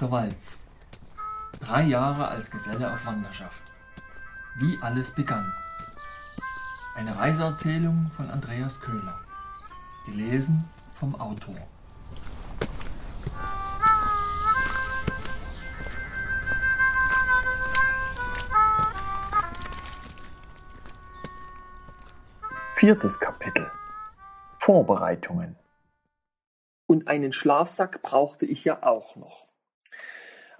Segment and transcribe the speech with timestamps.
[0.00, 0.62] der Walz.
[1.60, 3.62] Drei Jahre als Geselle auf Wanderschaft.
[4.56, 5.52] Wie alles begann.
[6.94, 9.20] Eine Reiseerzählung von Andreas Köhler.
[10.06, 11.56] Gelesen vom Autor.
[22.74, 23.70] Viertes Kapitel
[24.58, 25.56] Vorbereitungen
[26.86, 29.49] Und einen Schlafsack brauchte ich ja auch noch.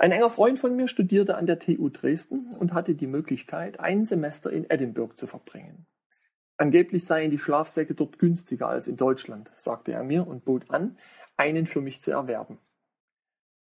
[0.00, 4.06] Ein enger Freund von mir studierte an der TU Dresden und hatte die Möglichkeit, ein
[4.06, 5.84] Semester in Edinburgh zu verbringen.
[6.56, 10.96] Angeblich seien die Schlafsäcke dort günstiger als in Deutschland, sagte er mir und bot an,
[11.36, 12.56] einen für mich zu erwerben.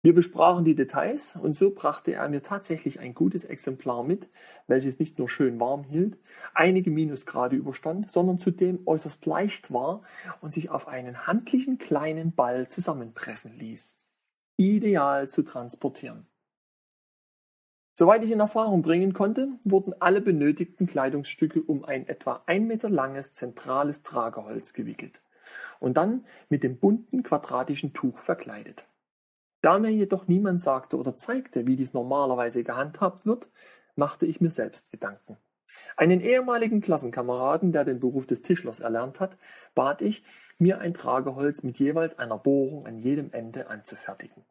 [0.03, 4.29] Wir besprachen die Details und so brachte er mir tatsächlich ein gutes Exemplar mit,
[4.67, 6.19] welches nicht nur schön warm hielt,
[6.53, 10.03] einige Minusgrade überstand, sondern zudem äußerst leicht war
[10.43, 14.06] und sich auf einen handlichen kleinen Ball zusammenpressen ließ.
[14.57, 16.27] Ideal zu transportieren.
[17.99, 22.91] Soweit ich in Erfahrung bringen konnte, wurden alle benötigten Kleidungsstücke um ein etwa ein Meter
[22.91, 25.23] langes zentrales Trageholz gewickelt
[25.81, 28.87] und dann mit dem bunten quadratischen Tuch verkleidet.
[29.63, 33.49] Da mir jedoch niemand sagte oder zeigte, wie dies normalerweise gehandhabt wird,
[33.95, 35.39] machte ich mir selbst Gedanken.
[35.97, 39.37] Einen ehemaligen Klassenkameraden, der den Beruf des Tischlers erlernt hat,
[39.75, 40.23] bat ich,
[40.59, 44.45] mir ein Trageholz mit jeweils einer Bohrung an jedem Ende anzufertigen.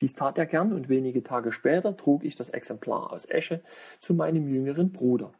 [0.00, 3.60] Dies tat er gern und wenige Tage später trug ich das Exemplar aus Esche
[4.00, 5.32] zu meinem jüngeren Bruder.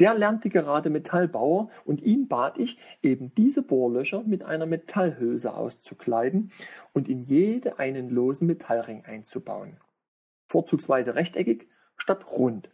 [0.00, 6.50] Der lernte gerade Metallbauer und ihn bat ich, eben diese Bohrlöcher mit einer Metallhülse auszukleiden
[6.92, 9.78] und in jede einen losen Metallring einzubauen.
[10.46, 12.68] Vorzugsweise rechteckig statt rund.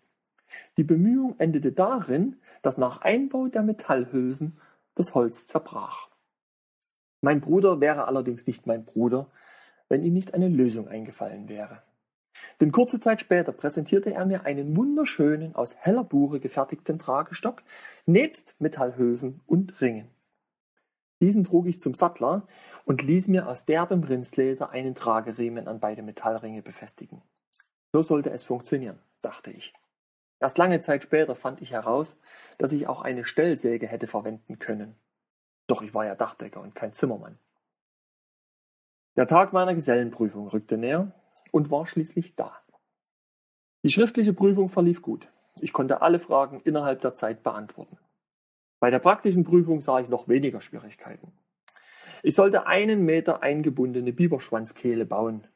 [0.77, 4.59] Die Bemühung endete darin, dass nach Einbau der Metallhülsen
[4.95, 6.09] das Holz zerbrach.
[7.21, 9.29] Mein Bruder wäre allerdings nicht mein Bruder,
[9.89, 11.83] wenn ihm nicht eine Lösung eingefallen wäre.
[12.61, 17.63] Denn kurze Zeit später präsentierte er mir einen wunderschönen, aus heller Bure gefertigten Tragestock,
[18.07, 20.09] nebst Metallhülsen und Ringen.
[21.21, 22.47] Diesen trug ich zum Sattler
[22.85, 27.23] und ließ mir aus derbem Rindsleder einen Trageriemen an beide Metallringe befestigen.
[27.93, 29.73] So sollte es funktionieren, dachte ich.
[30.43, 32.19] Erst lange Zeit später fand ich heraus,
[32.59, 34.97] dass ich auch eine Stellsäge hätte verwenden können.
[35.69, 37.39] Doch ich war ja Dachdecker und kein Zimmermann.
[39.15, 41.13] Der Tag meiner Gesellenprüfung rückte näher
[41.53, 42.61] und war schließlich da.
[43.85, 45.29] Die schriftliche Prüfung verlief gut.
[45.61, 47.97] Ich konnte alle Fragen innerhalb der Zeit beantworten.
[48.81, 51.31] Bei der praktischen Prüfung sah ich noch weniger Schwierigkeiten.
[52.25, 55.47] Ich sollte einen Meter eingebundene Biberschwanzkehle bauen.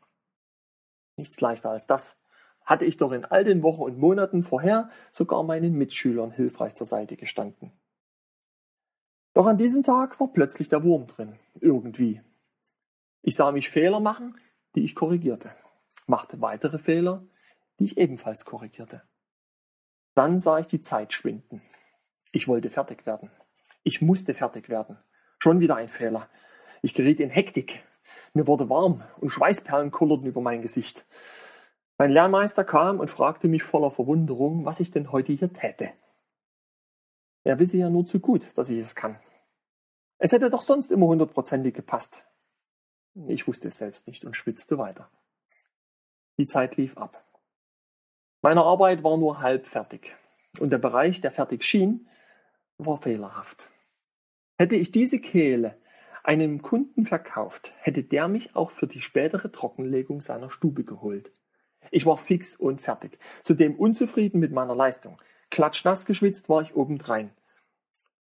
[1.17, 2.21] Nichts leichter als das.
[2.67, 6.87] Hatte ich doch in all den Wochen und Monaten vorher sogar meinen Mitschülern hilfreich zur
[6.87, 7.73] Seite gestanden.
[9.33, 11.37] Doch an diesem Tag war plötzlich der Wurm drin.
[11.61, 12.21] Irgendwie.
[13.23, 14.39] Ich sah mich Fehler machen,
[14.75, 15.51] die ich korrigierte
[16.07, 17.23] machte weitere Fehler,
[17.79, 19.03] die ich ebenfalls korrigierte.
[20.15, 21.61] Dann sah ich die Zeit schwinden.
[22.33, 23.31] Ich wollte fertig werden.
[23.83, 24.99] Ich musste fertig werden.
[25.39, 26.29] Schon wieder ein Fehler.
[26.83, 27.85] Ich geriet in Hektik.
[28.33, 31.05] Mir wurde warm und Schweißperlen kullerten über mein Gesicht.
[31.99, 35.93] Mein Lehrmeister kam und fragte mich voller Verwunderung, was ich denn heute hier täte.
[37.45, 39.19] Er wisse ja nur zu gut, dass ich es kann.
[40.19, 42.27] Es hätte doch sonst immer hundertprozentig gepasst.
[43.29, 45.11] Ich wusste es selbst nicht und schwitzte weiter.
[46.39, 47.25] Die Zeit lief ab.
[48.43, 50.15] Meine Arbeit war nur halb fertig
[50.61, 52.09] und der Bereich, der fertig schien,
[52.77, 53.71] war fehlerhaft.
[54.59, 55.79] Hätte ich diese Kehle
[56.23, 61.33] einem Kunden verkauft, hätte der mich auch für die spätere Trockenlegung seiner Stube geholt.
[61.91, 65.19] Ich war fix und fertig, zudem unzufrieden mit meiner Leistung.
[65.51, 67.31] Klatschnass geschwitzt war ich obendrein.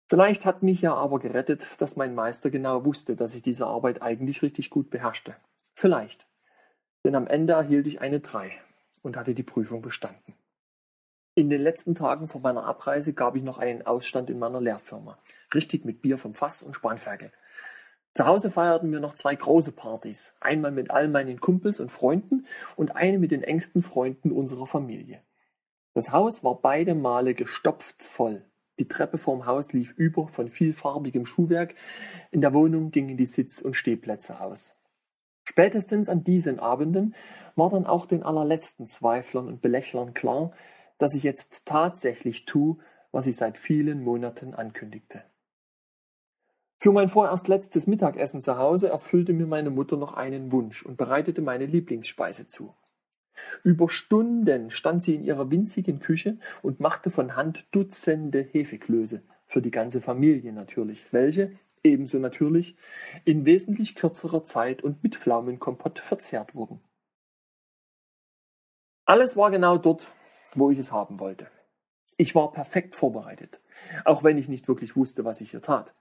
[0.09, 4.01] Vielleicht hat mich ja aber gerettet, dass mein Meister genau wusste, dass ich diese Arbeit
[4.01, 5.35] eigentlich richtig gut beherrschte.
[5.73, 6.27] Vielleicht
[7.03, 8.51] denn am Ende erhielt ich eine 3
[9.01, 10.33] und hatte die Prüfung bestanden.
[11.35, 15.17] In den letzten Tagen vor meiner Abreise gab ich noch einen Ausstand in meiner Lehrfirma.
[15.53, 17.31] Richtig mit Bier vom Fass und Spanferkel.
[18.15, 20.36] Zu Hause feierten wir noch zwei große Partys.
[20.39, 22.45] Einmal mit all meinen Kumpels und Freunden
[22.75, 25.21] und eine mit den engsten Freunden unserer Familie.
[25.95, 28.45] Das Haus war beide Male gestopft voll.
[28.80, 31.74] Die Treppe vorm Haus lief über von vielfarbigem Schuhwerk.
[32.30, 34.75] In der Wohnung gingen die Sitz- und Stehplätze aus.
[35.44, 37.16] Spätestens an diesen Abenden
[37.56, 40.51] war dann auch den allerletzten Zweiflern und Belächlern klar,
[41.00, 42.77] dass ich jetzt tatsächlich tue,
[43.12, 45.24] was ich seit vielen Monaten ankündigte.
[46.83, 50.97] Für mein vorerst letztes Mittagessen zu Hause erfüllte mir meine Mutter noch einen Wunsch und
[50.97, 52.75] bereitete meine Lieblingsspeise zu.
[53.63, 59.62] Über Stunden stand sie in ihrer winzigen Küche und machte von Hand Dutzende Hefeklöße, für
[59.62, 61.53] die ganze Familie natürlich, welche,
[61.85, 62.75] ebenso natürlich,
[63.24, 66.81] in wesentlich kürzerer Zeit und mit Pflaumenkompott verzehrt wurden.
[69.06, 70.06] Alles war genau dort,
[70.53, 71.47] wo ich es haben wollte.
[72.18, 73.62] Ich war perfekt vorbereitet,
[74.03, 75.95] auch wenn ich nicht wirklich wusste, was ich hier tat.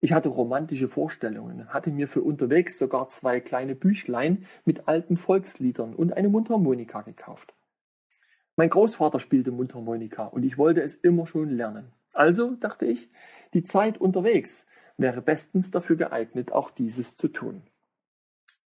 [0.00, 5.94] Ich hatte romantische Vorstellungen, hatte mir für unterwegs sogar zwei kleine Büchlein mit alten Volksliedern
[5.94, 7.54] und eine Mundharmonika gekauft.
[8.54, 11.92] Mein Großvater spielte Mundharmonika und ich wollte es immer schon lernen.
[12.12, 13.10] Also dachte ich,
[13.54, 14.66] die Zeit unterwegs
[14.96, 17.62] wäre bestens dafür geeignet, auch dieses zu tun.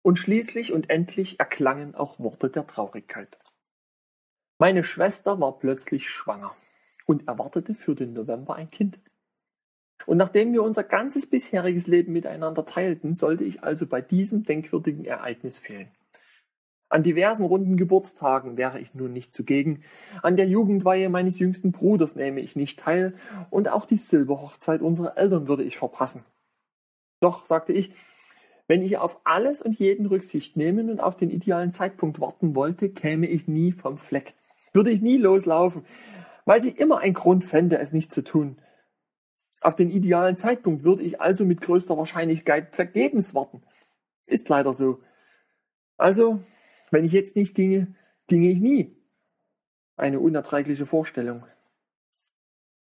[0.02, 3.38] Und schließlich und endlich erklangen auch Worte der Traurigkeit.
[4.58, 6.54] Meine Schwester war plötzlich schwanger
[7.06, 8.98] und erwartete für den November ein Kind.
[10.06, 15.04] Und nachdem wir unser ganzes bisheriges Leben miteinander teilten, sollte ich also bei diesem denkwürdigen
[15.04, 15.88] Ereignis fehlen.
[16.88, 19.82] An diversen runden Geburtstagen wäre ich nun nicht zugegen,
[20.22, 23.16] an der Jugendweihe meines jüngsten Bruders nehme ich nicht teil,
[23.50, 26.22] und auch die Silberhochzeit unserer Eltern würde ich verpassen.
[27.20, 27.92] Doch, sagte ich,
[28.68, 32.88] wenn ich auf alles und jeden Rücksicht nehmen und auf den idealen Zeitpunkt warten wollte,
[32.90, 34.34] käme ich nie vom Fleck,
[34.72, 35.84] würde ich nie loslaufen,
[36.44, 38.56] weil ich immer einen Grund fände, es nicht zu tun.
[39.64, 43.62] Auf den idealen Zeitpunkt würde ich also mit größter Wahrscheinlichkeit vergebens warten.
[44.26, 45.00] Ist leider so.
[45.96, 46.42] Also,
[46.90, 47.94] wenn ich jetzt nicht ginge,
[48.26, 48.94] ginge ich nie.
[49.96, 51.46] Eine unerträgliche Vorstellung.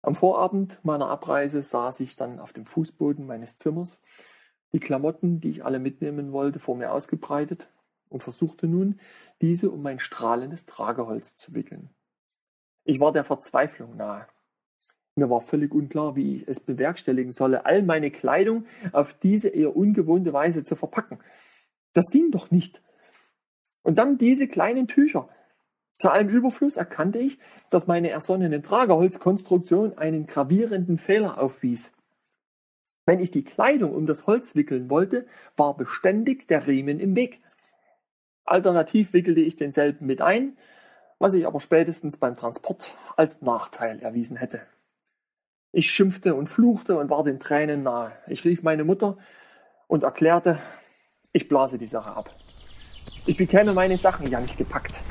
[0.02, 4.04] Am Vorabend meiner Abreise saß ich dann auf dem Fußboden meines Zimmers,
[4.72, 7.68] die Klamotten, die ich alle mitnehmen wollte, vor mir ausgebreitet
[8.08, 9.00] und versuchte nun,
[9.40, 11.90] diese um mein strahlendes Trageholz zu wickeln.
[12.84, 14.28] Ich war der Verzweiflung nahe.
[15.18, 19.76] Mir war völlig unklar, wie ich es bewerkstelligen solle, all meine Kleidung auf diese eher
[19.76, 21.18] ungewohnte Weise zu verpacken.
[21.92, 22.82] Das ging doch nicht.
[23.82, 25.28] Und dann diese kleinen Tücher.
[25.94, 27.36] Zu allem Überfluss erkannte ich,
[27.68, 31.94] dass meine ersonnene Trageholzkonstruktion einen gravierenden Fehler aufwies.
[33.04, 35.26] Wenn ich die Kleidung um das Holz wickeln wollte,
[35.56, 37.40] war beständig der Riemen im Weg.
[38.44, 40.56] Alternativ wickelte ich denselben mit ein,
[41.18, 44.62] was sich aber spätestens beim Transport als Nachteil erwiesen hätte.
[45.72, 48.12] Ich schimpfte und fluchte und war den Tränen nahe.
[48.26, 49.18] Ich rief meine Mutter
[49.86, 50.58] und erklärte,
[51.32, 52.30] ich blase die Sache ab.
[53.26, 55.02] Ich bekäme meine Sachen ja nicht gepackt.